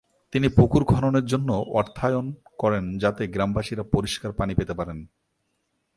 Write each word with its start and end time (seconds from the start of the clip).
তিনি 0.33 0.47
পুকুর 0.49 0.83
খননের 0.83 1.25
জন্য 1.25 1.49
অর্থায়ন 1.51 2.25
করেন 2.57 2.97
যাতে 2.97 3.27
গ্রামবাসীরা 3.27 3.83
পরিষ্কার 3.83 4.31
পানি 4.31 4.53
পেতে 4.55 4.73
পারেন। 4.73 4.99